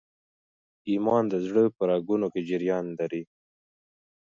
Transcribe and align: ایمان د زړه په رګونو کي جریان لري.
ایمان 0.89 1.23
د 1.29 1.33
زړه 1.45 1.63
په 1.75 1.83
رګونو 1.91 2.27
کي 2.33 2.41
جریان 2.49 2.85
لري. 2.99 3.23